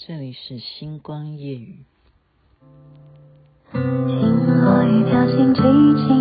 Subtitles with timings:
[0.00, 1.78] 这里是星光夜雨。
[3.72, 6.17] 听落雨飘进寂静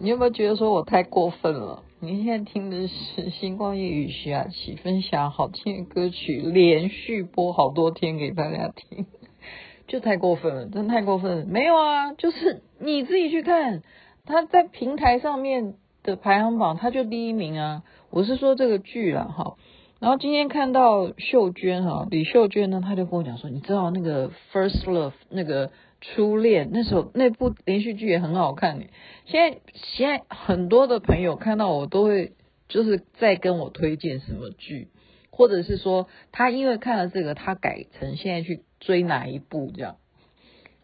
[0.00, 1.82] 你有没有觉得说我太过分了？
[2.00, 9.06] 你现在听的是星光夜雨徐雅琪分享好听的歌曲，连续播好多天给大家听，
[9.86, 11.44] 就太过分了，真的太过分了。
[11.46, 13.82] 没有啊，就是你自己去看，
[14.26, 17.84] 他在平台上面的排行榜，他就第一名啊。
[18.10, 19.54] 我是说这个剧啦，哈。
[20.00, 25.70] 然后今天看到秀娟哈，李秀娟呢，她就跟我讲说，你知道那个《First Love》那个
[26.12, 28.78] 初恋，那时候那部连续剧也很好看。
[29.24, 32.32] 现在现在很多的朋友看到我都会
[32.68, 34.88] 就是在跟我推荐什么剧，
[35.30, 39.96] 或者是说他因为看了这个，他改成现在去追哪一部这样。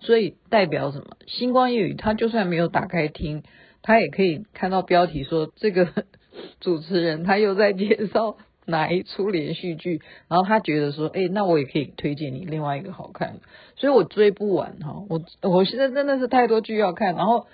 [0.01, 1.19] 所以代表什么？
[1.27, 3.43] 星光夜语他就算没有打开听，
[3.83, 6.07] 他也可以看到标题说这个
[6.61, 8.39] 主持人他又在介绍。
[8.67, 10.01] 哪一出连续剧？
[10.29, 13.41] 然后他觉得说，哎，那我也可以推荐你另外一个好看的，
[13.77, 15.05] 所以我追不完哈。
[15.09, 17.47] 我我现在真的是太多剧要看，然后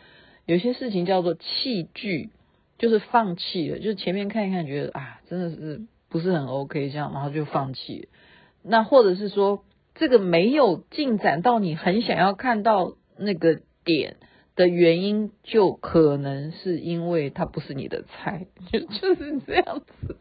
[0.45, 2.31] 有些事情叫做弃剧，
[2.79, 8.09] 就是放弃了，就是前面看一看觉得啊，真的是不是很 OK 这样，然后就放弃了。
[8.63, 14.17] 那或者是说，这个没有进展到你很想要看到那个点
[14.57, 20.17] 的原因，就可能是因为它不是你的菜，就就是这样子。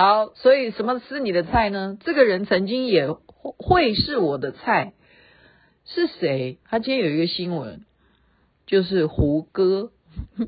[0.00, 1.98] 好，所以什么是你的菜呢？
[2.00, 4.94] 这个人曾经也会是我的菜，
[5.84, 6.56] 是谁？
[6.64, 7.84] 他今天有一个新闻，
[8.64, 9.92] 就是胡歌。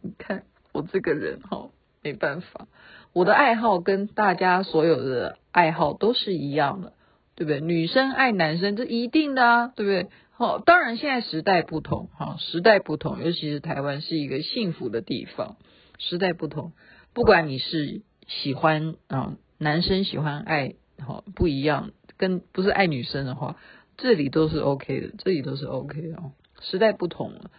[0.00, 1.68] 你看我这个人哈，
[2.02, 2.66] 没办法，
[3.12, 6.94] 我的爱好跟大家所有的爱好都是一样的，
[7.34, 7.60] 对不对？
[7.60, 10.08] 女生爱男生这一定的啊，对不对？
[10.30, 15.58] 好，当然现在时代不同，哈，时代不同，尤其是台湾是一个幸福的地方。
[15.98, 16.72] 时代不同，
[17.12, 23.56] 不管你是喜欢啊，男生喜欢爱好不一样，跟不是爱女生的话，
[23.96, 26.32] 这里都是 OK 的，这里都是 OK 的哦。
[26.60, 27.50] 时代不同了，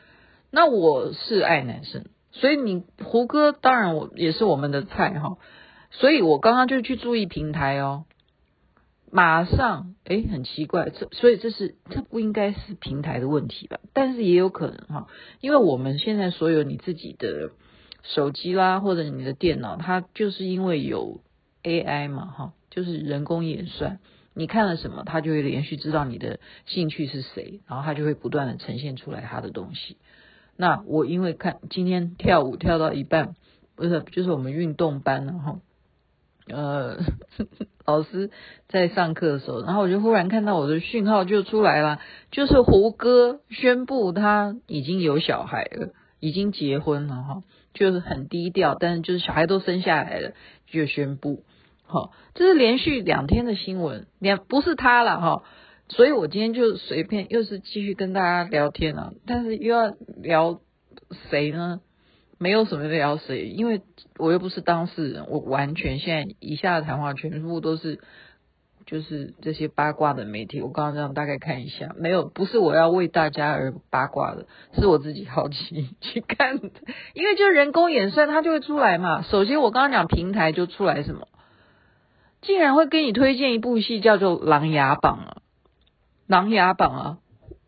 [0.52, 5.38] 那我是爱男生，所以你胡歌当然我也是我们的菜哈，
[5.92, 8.06] 所以我刚刚就去注意平台哦，
[9.12, 13.80] 马上诶，很奇怪，这所以这是这不应该是平台的问题吧？
[13.94, 15.08] 但是也有可能哈，
[15.42, 17.52] 因为我们现在所有你自己的。
[18.04, 21.22] 手机啦，或者你的电脑，它就是因为有
[21.64, 24.00] AI 嘛，哈，就是人工演算，
[24.34, 29.98] 你看了什么，它就会连续知道你的兴趣是谁，然后它就会不断的呈现出来它的东西。
[30.56, 33.36] 那我因为看今天跳舞跳到一半，
[33.76, 35.60] 不是，就是我们运动班，然后
[36.48, 36.98] 呃，
[37.86, 38.32] 老师
[38.68, 42.00] 在上课的时候，然后我就忽然看到我的讯号就出来了，
[42.32, 47.44] 就是胡歌宣布他已经有小孩了，已经结婚了，哈。
[47.74, 50.34] 就是很低调，但是就是小孩都生下来了，
[50.68, 51.44] 就宣布，
[51.86, 55.44] 好，这是连续两天的新闻，两不是他了哈，
[55.88, 60.62] 所以我今天就随便又是继续跟大家聊天了，但是又要聊
[61.30, 61.82] 谁呢？
[62.42, 63.82] 没有什么聊谁，因为
[64.18, 68.00] 我又不是当事人，我完全现在以下的谈话全部都是
[68.90, 76.72] 就是这些八卦的媒体，我刚刚这样大概看一下，没有，不是我要为大家而八卦的，是我自己好奇 去看的，
[77.14, 79.22] 因为就人工演算，它就会出来嘛。
[79.22, 81.28] 首先我刚刚讲平台就出来什么，
[82.42, 85.38] 竟然会给你推荐一部戏叫做《琅琊榜》啊，
[86.26, 87.18] 《琅琊榜》啊，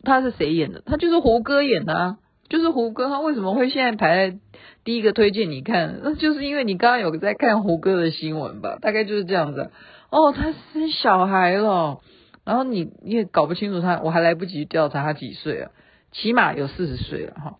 [0.04, 0.82] 他是谁演的？
[0.84, 2.18] 他就是胡歌演的啊，
[2.50, 4.40] 就是胡歌，他为什么会现在排在
[4.84, 6.00] 第一个推荐你看？
[6.04, 8.80] 那就是因为你刚刚有在看胡歌的新闻吧？
[8.82, 9.70] 大概就是这样子。
[10.12, 12.02] 哦，他生小孩了，
[12.44, 15.72] 然后你你也搞不清楚他，我还来不及调查他几岁啊，
[16.12, 17.58] 起码有四十岁了哈。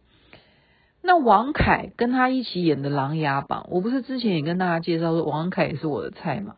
[1.02, 6.58] 那王凯跟他一起演的《琅琊榜》，我不是之前也跟大家介绍说王凯也是我的菜嘛？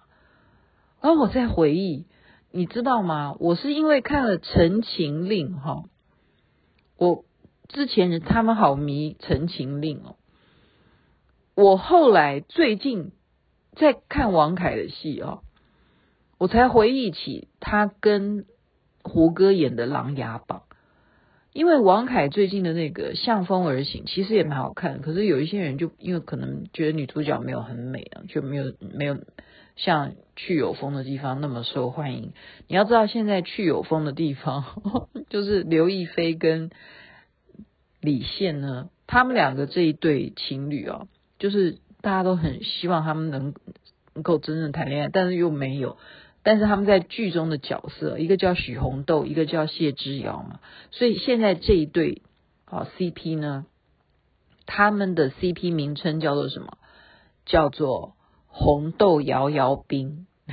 [0.99, 2.07] 然后我在回忆，
[2.51, 3.35] 你知道吗？
[3.39, 5.83] 我是因为看了《陈情令》哈，
[6.97, 7.23] 我
[7.67, 10.15] 之前他们好迷《陈情令》哦，
[11.53, 13.11] 我后来最近
[13.75, 15.43] 在看王凯的戏哦。
[16.43, 18.43] 我才回忆起他跟
[19.01, 20.63] 胡歌演的《琅琊榜》，
[21.53, 29.19] 因为王凯最近的那个《向风而行》其实也蛮好看，可是有一些人就因为可能觉得女主角没有很美啊，就没有没有
[29.77, 32.33] 像去有风的地方那么受欢迎。
[32.67, 34.65] 你要知道，现在去有风的地方
[35.31, 36.71] 就是刘亦菲跟
[38.01, 41.07] 李现呢，他们两个这一对情侣啊，
[41.39, 43.53] 就是大家都很希望他们能
[44.13, 45.95] 能够真正谈恋爱，但是又没有。
[46.43, 50.59] 但是他们在剧中的角色，一个叫许红豆，一个叫谢之遥嘛，
[50.91, 52.21] 所以现在这一对
[52.65, 53.65] 啊 CP 呢，
[54.65, 56.77] 他们的 CP 名称叫做什么？
[57.45, 58.15] 叫做
[58.47, 60.27] 红豆摇摇冰，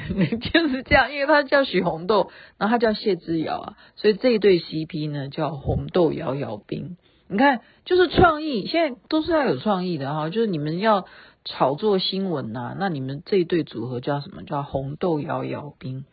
[0.52, 6.96] 就是这样，因为他叫许红豆，然后他叫谢之遥啊，所以这一对 CP 呢叫红豆摇摇冰。
[7.28, 11.06] 你看，就是创意，现在都是要有创意的哈，就是你们要。
[11.44, 14.42] 炒作新闻呐、啊，那你们这一对组合叫什么？
[14.42, 16.04] 叫红豆摇摇冰。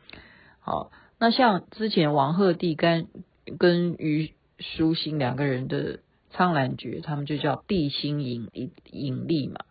[0.60, 3.08] 好，那像之前王鹤棣跟
[3.60, 9.66] 跟虞书欣两个人的苍兰诀，他们就叫地心引引引力嘛。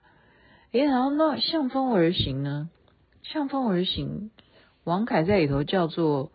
[0.72, 2.68] 诶，然后那向风而行呢？
[3.22, 4.30] 向风而行，
[4.84, 6.30] 王凯在里头叫做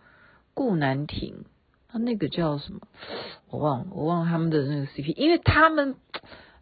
[0.53, 1.45] 顾南亭，
[1.87, 2.81] 他那个叫什么？
[3.49, 5.95] 我忘了，我忘了他们的那个 CP，因为他们。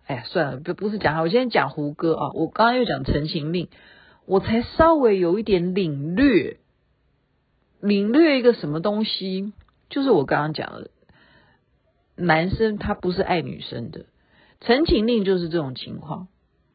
[0.10, 2.32] 哎，算了，不不是讲他，我现在讲胡歌啊。
[2.34, 3.68] 我刚刚又讲《陈情令》，
[4.26, 6.58] 我才稍微有一点领略，
[7.80, 9.54] 领略一个什么东西，
[9.88, 10.90] 就是我刚刚讲的，
[12.16, 14.00] 男生他不是爱女生的，
[14.62, 16.28] 《陈情令》就是这种情况。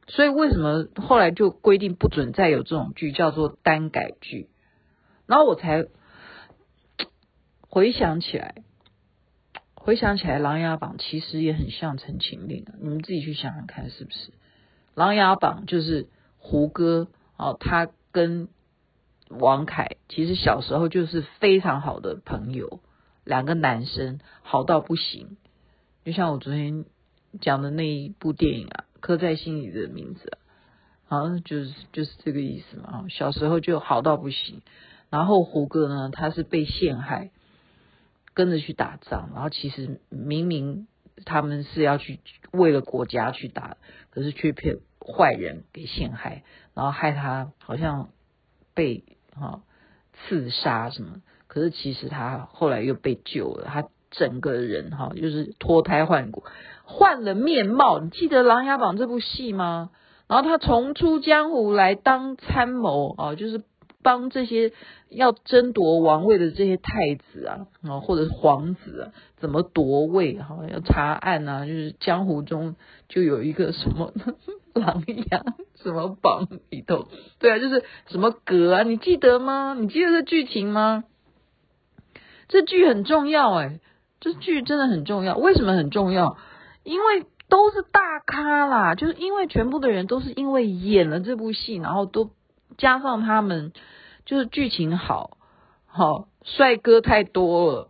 [0.06, 4.48] 所以为什么后来就规定不准再有这种剧，叫做耽改剧？
[5.26, 5.86] 然后我才
[7.69, 8.62] 回想起来。
[9.84, 14.31] 回想起来，《琅琊榜》其实也很像《陈情令》，你们自己去想想看，是不是？
[14.94, 16.08] 《琅琊榜》就是
[16.38, 18.48] 胡歌哦，他跟
[19.28, 22.81] 王凯其实小时候就是非常好的朋友，
[23.25, 25.36] 两个男生好到不行。
[26.06, 26.86] 就像我昨天
[27.42, 30.38] 讲的那一部电影啊，《刻在心里的名字》啊，
[31.04, 33.04] 好像就是就是这个意思嘛。
[33.10, 34.62] 小时候就好到不行，
[35.10, 37.32] 然后胡歌呢，他是被陷害。
[38.34, 40.88] 跟着去打仗，然后其实明明
[41.25, 42.19] 他们是要去
[42.50, 43.76] 为了国家去打，
[44.10, 46.42] 可是却被坏人给陷害，
[46.75, 48.10] 然后害他好像
[48.75, 49.04] 被
[49.34, 49.62] 哈、
[50.12, 56.42] 刺杀什么，可是其实他后来又被救了，他整个人哈、哦、就是脱胎换骨，
[56.84, 58.00] 换了面貌。
[58.00, 59.90] 你记得《琅琊榜》这部戏吗？
[60.26, 63.62] 然后他重出江湖来当参谋啊、哦，就是。
[64.05, 64.73] 帮这些
[65.08, 69.05] 要争夺王位的这些太子啊，啊或者是皇子啊，
[69.39, 70.58] 怎么夺位哈？
[70.70, 72.77] 要查案啊，就是江湖中
[73.08, 74.13] 就有一个什么
[74.75, 75.25] 琅琊
[75.82, 77.08] 什么榜里头，
[77.39, 79.75] 对啊，就是什么阁啊，你记得吗？
[79.77, 81.05] 你记得这剧情吗？
[82.46, 83.81] 这剧很重要哎，
[84.20, 85.37] 这剧真的很重要。
[85.37, 86.37] 为什么很重要？
[86.82, 92.31] 因为都是大咖啦，就是因为全部的人都是因为演了这部戏，然后都。
[92.76, 93.72] 加上他们
[94.24, 95.36] 就是剧情好，
[95.86, 97.88] 好帅哥太多了，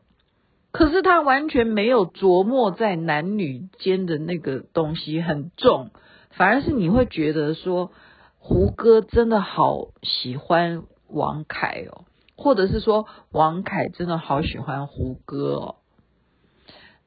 [0.72, 5.90] 可是他完全没有琢磨在男女间的那个东西很重，
[6.30, 7.92] 反而是你会觉得说
[8.38, 12.04] 胡歌真的好喜欢王凯哦，
[12.36, 15.76] 或者是说王凯真的好喜欢胡歌哦，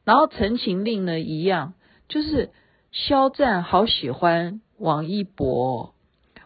[0.03, 1.73] 然后《陈情令》呢一样，
[2.07, 2.51] 就是
[2.91, 5.93] 肖战好喜欢王一博，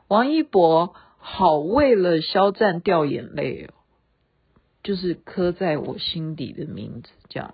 [0.07, 0.95] 王一博。
[1.24, 3.74] 好，为了肖战掉眼泪哦，
[4.84, 7.54] 就是刻在我心底的名字这样。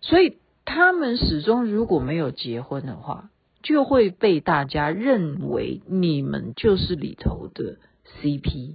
[0.00, 3.30] 所以他们始终如果没有结婚的话，
[3.62, 7.78] 就会被大家认为你们就是里头的
[8.20, 8.74] CP，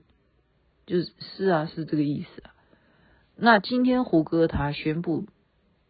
[0.87, 2.55] 就是是啊，是这个意思啊。
[3.35, 5.27] 那今天胡歌他宣布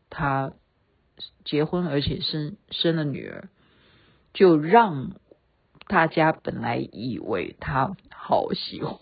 [0.09, 0.51] 他
[1.45, 3.49] 结婚，而且生生了女儿，
[4.33, 5.13] 就让
[5.89, 8.99] 大家本来以为他好喜欢。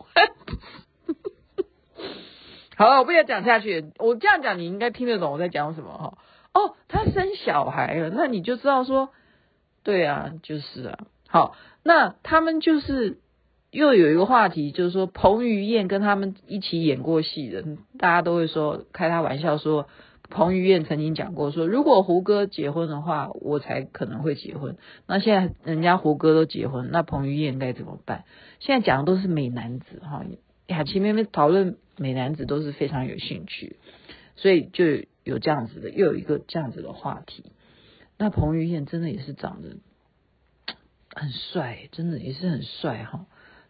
[2.78, 3.92] 好了，我不要讲下去。
[3.98, 6.18] 我这样讲你应该听得懂我在讲什么哈。
[6.54, 9.10] 哦，他生小孩了，那你就知道说，
[9.84, 10.98] 对啊，就是啊。
[11.28, 13.20] 好，那他们就是
[13.70, 17.66] 又有一个话题，就是说彭于晏跟他们一起演过戏的，
[18.00, 19.90] 大家都会说开他玩笑说，
[20.30, 24.78] 彭于晏曾经讲过说，如果胡歌结婚的话，我才可能会结婚。
[25.08, 28.26] 那现在人家胡歌都结婚，那彭于晏该怎么办？
[28.60, 30.24] 现在讲的都是美男子哈。
[30.68, 33.78] 雅琪妹妹讨论美男子都是非常有兴趣，
[34.36, 34.84] 所以就
[35.24, 37.46] 有这样子的，又有一个这样子的话题。
[38.18, 39.78] 那彭于晏真的也是长得
[41.14, 43.28] 很帅，真的也是很帅哈。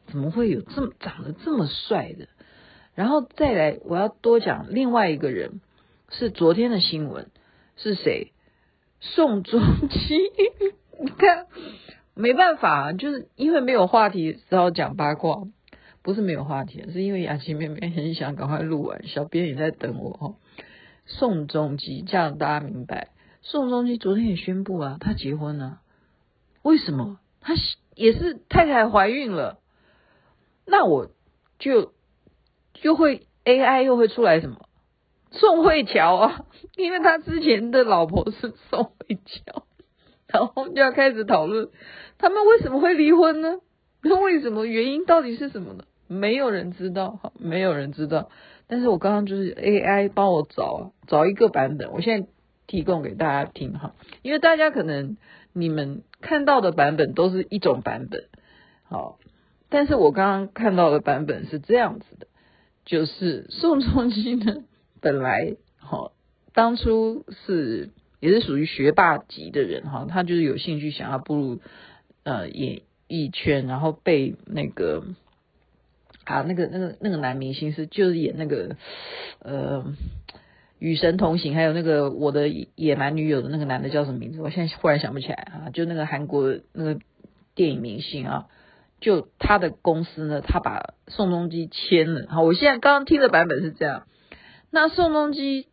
[0.07, 2.27] 怎么会有这么长得这么帅的？
[2.95, 5.61] 然后再来，我要多讲另外一个人，
[6.09, 7.29] 是昨天的新闻，
[7.75, 8.31] 是谁？
[8.99, 10.17] 宋仲基。
[10.99, 11.47] 你看，
[12.15, 15.43] 没办法，就是因为没有话题，只好讲八卦。
[16.01, 20.35] 不是没有话题，是因为雅琪妹妹很想赶快录完，小编也在等我哈。
[21.05, 23.09] 宋仲基，这样大家明白。
[23.41, 25.81] 宋仲基昨天也宣布啊，他结婚了。
[26.63, 27.19] 为什么？
[27.41, 27.55] 他
[27.95, 29.59] 也是太太怀孕了。
[30.65, 31.11] 那我
[31.59, 31.93] 就
[32.73, 34.66] 就会 AI 又会出来什么？
[35.31, 36.45] 宋慧乔啊，
[36.77, 39.63] 因为他之前的老婆是宋慧乔，
[40.27, 41.69] 然后就要开始讨论
[42.17, 43.59] 他们为什么会离婚呢？
[44.01, 44.65] 那为什么？
[44.65, 45.83] 原因到底是什么呢？
[46.07, 48.29] 没有人知道，哈，没有人知道。
[48.67, 52.27] 但是我刚刚就是 AI 帮我找找一个版本，我现在
[52.67, 55.17] 提供给大家听哈，因为大家可能
[55.53, 58.25] 你们看到的版本都是一种版本，
[58.83, 59.19] 好，
[59.69, 62.27] 但是我刚刚看到的版本是这样子的，
[62.85, 64.63] 就是宋仲基呢，
[65.01, 66.11] 本来哈，
[66.53, 67.89] 当初是
[68.19, 71.59] 也是属于学霸级的人哈，他就是有兴趣想要步入
[72.23, 75.03] 呃演艺圈，然后被那个。
[76.25, 78.75] 啊，那个、那个、那个男明星是就是演那个
[79.39, 79.81] 呃
[80.77, 84.41] 《与神同行》，还有那个《我的野蛮女友》的那个男的叫什么名字？
[84.41, 85.69] 我现在忽然想不起来啊！
[85.69, 86.99] 就那个韩国那个
[87.55, 88.47] 电影明星啊，
[88.99, 92.27] 就他的公司呢，他把宋仲基签了。
[92.27, 94.05] 好，我现在刚刚听的版本是这样。
[94.71, 95.67] 那宋仲基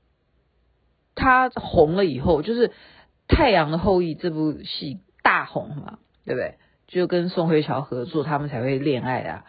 [1.14, 2.68] 他红了以后，就是
[3.28, 6.56] 《太阳的后裔》这部戏大红嘛，对不对？
[6.86, 9.44] 就跟宋慧乔合作，他们才会恋爱啊。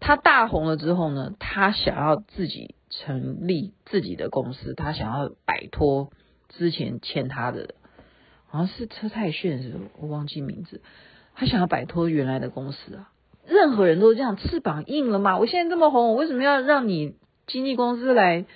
[0.00, 6.10] 他大红了之后呢，他想要自己成立自己的公司，他想要摆脱
[6.48, 7.74] 之前欠他的，
[8.46, 10.80] 好像是车太鉉是，我忘记名字。
[11.34, 13.10] 他想要摆脱原来的公司啊，
[13.46, 15.36] 任何人都是这样，翅膀硬了嘛。
[15.38, 17.16] 我现在这么红，我为什么要让你
[17.46, 18.46] 经纪公司来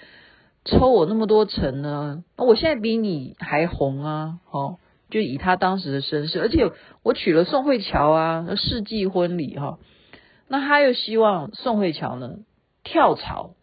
[0.64, 2.24] 抽我那么多成呢？
[2.36, 4.38] 那我现在比你还红啊！
[4.50, 4.78] 哦，
[5.10, 6.70] 就以他当时的身世，而且
[7.02, 9.78] 我娶了宋慧乔啊，世纪婚礼哈。
[10.46, 12.38] 那他又希望宋慧乔呢
[12.84, 13.54] 跳槽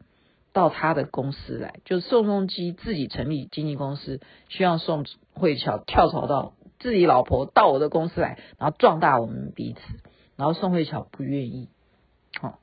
[0.51, 9.79] 到他的公司来，就宋仲基自己成立经纪公司，希望宋慧乔跳槽到自己老婆到我的公司来，然后壮大我们彼此。
[10.35, 11.69] 然后宋慧乔不愿意。
[12.39, 12.59] 好，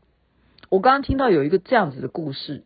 [0.71, 2.65] 我刚刚听到有一个这样子的故事，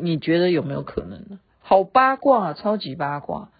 [0.00, 1.40] 你觉得有没有可能呢？
[1.60, 3.50] 好八卦，超级八卦。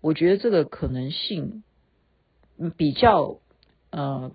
[0.00, 1.62] 我觉得这个可能性
[2.76, 3.38] 比较，
[3.90, 4.32] 呃，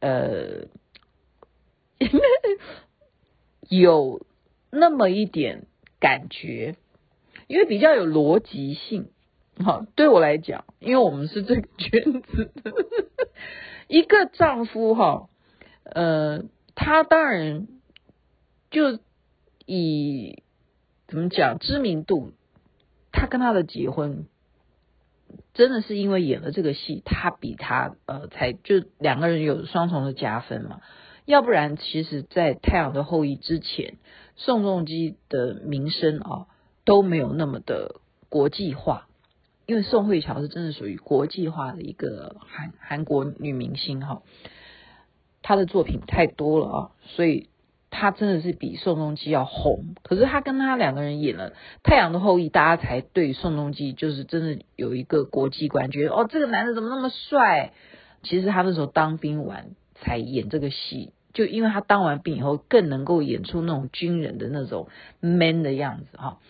[0.00, 0.66] 呃。
[3.68, 4.26] 有
[4.70, 5.66] 那么一点
[6.00, 6.76] 感觉，
[7.46, 9.08] 因为比较有逻辑性。
[9.56, 12.72] 哈，对我来讲，因为我们是这个圈子的，
[13.86, 15.28] 一个丈夫哈，
[15.84, 16.42] 呃，
[16.74, 17.68] 他当然
[18.70, 18.98] 就
[19.66, 20.42] 以
[21.08, 22.32] 怎么讲知名度，
[23.12, 24.26] 他跟他的结婚
[25.54, 30.80] 真的是因为演了这个戏，他比他呃才就两个人有双重的加分嘛。
[31.24, 33.98] 要不然，其实，在《太阳的后裔》之前，
[34.34, 36.46] 宋仲基的名声啊
[36.84, 39.06] 都没有那么的国际化，
[39.66, 44.22] 因为宋慧乔是真的属于国际化的一个韩韩国女明星哈，
[45.42, 47.50] 她的作品太多了啊，所以
[47.92, 49.94] 他真的是比宋仲基要红。
[50.02, 51.50] 可是他跟他两个人演了
[51.84, 57.72] 《太阳的后裔》，大家才对宋仲基就是真的有一个国际观，觉得哦，这个男的怎么那么帅？
[58.24, 59.76] 其实他那时候当兵完。
[60.04, 64.88] 才演这个戏，就因为他当完兵以后，更能够演出那种军人的那种
[65.20, 66.40] man 的样子哈。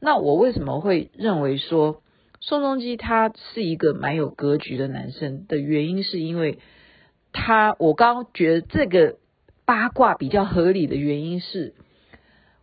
[0.00, 2.02] 那我为什么会认为说
[2.40, 6.58] 宋仲基他是一个蛮有格局的男生的原因，是因为
[7.32, 9.18] 他我刚觉得这个
[9.66, 11.74] 八卦比较合理的原因是，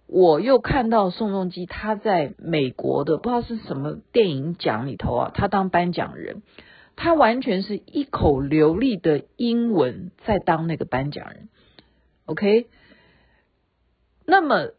[0.08, 6.42] 我又看到宋仲基他在美国的不知道是什么电影奖里头啊，他当颁奖人，
[6.96, 11.50] 他完全是一口流利的英文在当那个颁奖人。
[12.26, 12.68] OK，
[14.26, 14.70] 那么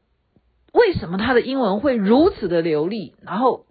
[0.73, 3.15] 为什么他的英文会如此的流利？
[3.21, 3.67] 然后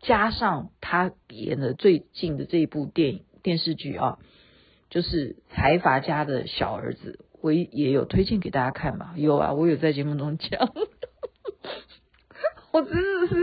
[0.00, 4.18] 加上他演的最近的这一部电影电视剧啊，
[4.88, 9.12] 就是财阀家的小儿子，我也有推荐给大家看嘛。
[9.16, 10.68] 有啊，我有在节目中讲。
[12.72, 13.36] 我真的是，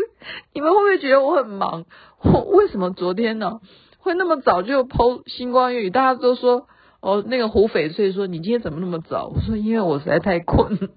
[0.54, 1.86] 你们会不会觉得我很忙？
[2.24, 3.60] 我为什么昨天呢
[4.00, 5.90] 会那么早就 PO 星光夜语？
[5.90, 6.68] 大家都说。
[7.00, 10.90] 哦，那个胡翡翠说：“你今天怎么那么早？”我说：“因为我实在太困，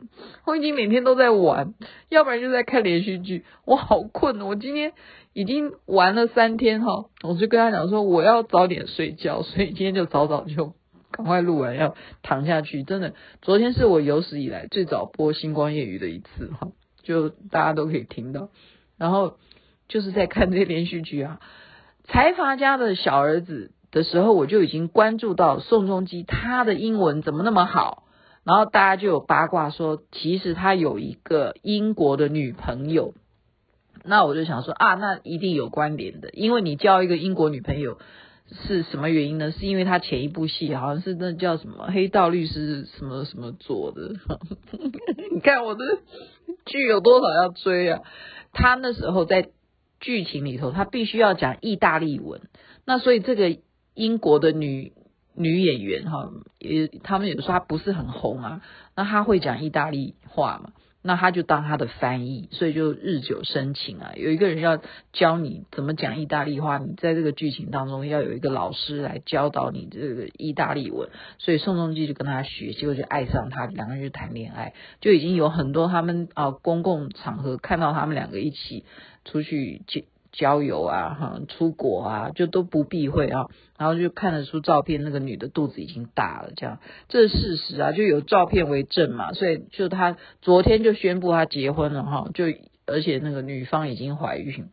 [0.47, 1.75] 我已经每天都在玩，
[2.09, 3.45] 要不然就在看连续剧。
[3.67, 4.95] 我好困，我今天
[5.35, 10.73] 已经玩了三天哈。”我就跟他讲说：“我要早点睡觉，所以今天就早早就
[11.11, 12.83] 赶快录完，要躺下去。
[12.83, 16.69] 真的，昨天是我有史以来最早播星光夜雨的一次哈，
[17.03, 18.51] 就大家都可以听到。
[18.97, 19.39] 然后
[19.89, 21.41] 就是在看这连续剧啊，
[22.05, 28.05] 财阀家的小儿子。”的时候，我就已经关注到宋仲基他的英文怎么那么好，
[28.45, 33.15] 然后大家就有八卦说，其实他有一个英国的女朋友。
[34.05, 37.99] 那我就想说啊，那一定有关联的，因为你交一个英国女朋友
[38.67, 39.53] 是什么原因呢？
[39.53, 44.15] 是因为他前一部戏好像是那叫什么黑道律师什么什么做的。
[45.33, 45.85] 你看我的
[46.67, 48.03] 剧有多少要追啊？
[48.53, 49.49] 他那时候在
[50.01, 52.41] 剧情里头，他必须要讲意大利文，
[52.85, 53.59] 那所以这个。
[53.93, 54.93] 英国的女
[55.35, 58.63] 女演员哈，也他们有说她不是很红啊，
[58.97, 64.13] 那她会讲意大利话嘛，那他就当他的翻译，所以就日久生情啊。
[64.17, 64.79] 有一个人要
[65.13, 78.85] 教你怎么讲意大利话，你在这个剧情当中要有一个老师来教导你这个意大利文，所以宋仲基就跟他学，习就爱上他，两个人就谈恋爱，就已经有很多他们啊公共场合看到他们两个一起
[79.25, 80.05] 出去去。
[80.33, 83.47] 郊游啊，哈，出国啊，就都不避讳啊，
[83.79, 92.45] 然后就看得出照片，那个女的肚子已经大了，这样，这是事实啊，就有照片为证嘛，所以就他昨天就宣布他结婚了哈，就
[92.87, 94.67] 而且那个女方已经怀孕，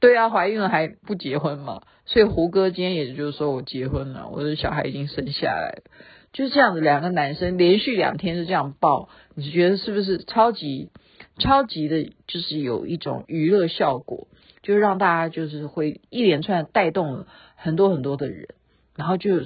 [0.00, 5.82] 对啊，怀孕了还不结婚嘛，所以胡歌今天也就是说我结婚了，我的小孩已经生下来了，
[6.32, 10.90] 就是这样子，两个男生连续两天是这样抱，你觉得是不是超级
[11.38, 14.28] 超级的，就是有一种娱乐效果？
[14.66, 18.48] 就让大家就是会一连串带动了很多很多的人，
[18.96, 19.42] 然后就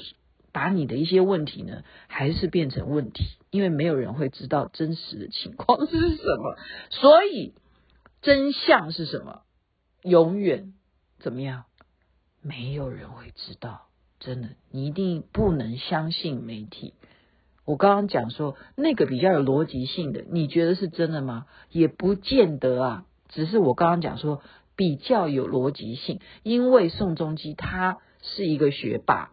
[0.50, 6.56] 把你的一些问题呢，还是变成问题，因为没有人会知道真实的情况是什么，
[6.88, 7.52] 所以
[8.22, 9.42] 真相是什么，
[10.02, 10.72] 永远
[11.18, 11.64] 怎么样，
[12.40, 13.88] 没有人会知道。
[14.20, 16.94] 真的，你一定不能相信媒体。
[17.66, 21.44] 我刚刚讲说那个比较有逻辑性的，你觉得是真的吗？
[21.68, 24.40] 也不见得啊，只是我刚刚讲说。
[24.80, 29.30] 比较有逻辑性，因为宋仲基他是一个学霸，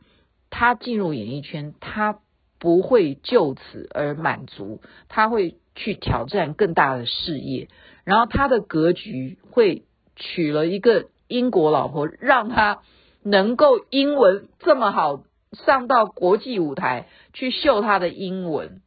[0.49, 2.19] 他进入演艺圈，他
[2.59, 7.69] 不会就此而满足，他会去挑战更大的事业，
[8.03, 9.83] 然后他的格局会
[10.17, 12.81] 娶了一个英国老婆，让他
[13.23, 18.81] 能够英文这么好，上到国际舞台去秀他的英文，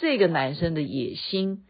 [0.00, 1.64] 这个男生的野心。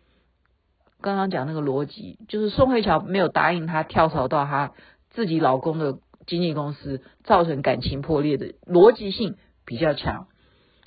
[1.02, 4.72] 刚刚讲那个逻辑，就是宋慧乔没有答应他跳槽到他
[5.10, 9.36] 自己老公的经纪公司，造成感情破裂的逻辑性
[9.66, 10.28] 比较强。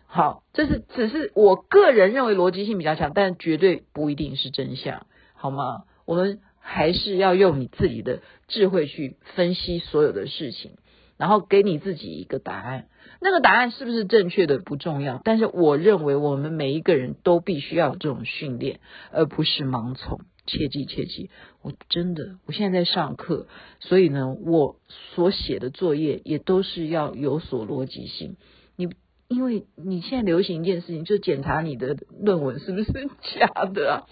[0.08, 5.84] 好，这是只是我个人认为逻辑性比较强，但绝对不一定是真相，好吗？
[6.06, 10.71] 我们还是要用你自己的智慧去分析所有的事情。
[11.17, 12.88] 然后给你自己一个答案，
[13.26, 18.80] 那个答案是不是正确的不重要，但是我认为我们每一个人都必须要有这种训练，
[19.12, 20.20] 而不是盲从。
[20.48, 21.32] 切记切记，
[21.64, 23.48] 我真的我现在在上课，
[23.80, 24.76] 所以呢，我
[25.16, 28.38] 所写的作业也都是要有所逻辑性。
[28.76, 28.90] 你
[29.28, 34.04] 因为你现在流行一件事情，就检查你的论文是不是假的啊？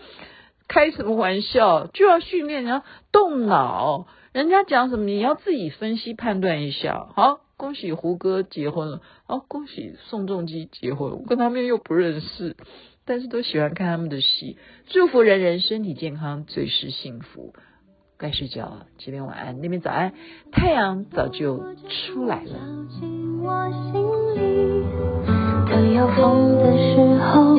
[0.67, 1.86] 开什么玩笑？
[1.86, 4.08] 就要训练，你要动脑。
[4.32, 7.10] 人家讲什么，你要自己分析判断一下。
[7.13, 9.01] 好，恭喜胡歌结婚了。
[9.25, 11.11] 好，恭喜宋仲基结婚。
[11.11, 12.55] 我跟他们又不认识，
[13.05, 14.57] 但是都喜欢看他们的戏。
[14.87, 17.53] 祝福人人身体健康，最是幸福。
[18.17, 20.13] 该睡觉了，这边晚安，那边早安。
[20.51, 22.59] 太阳早就出来了。
[25.75, 27.57] 我要疯的时候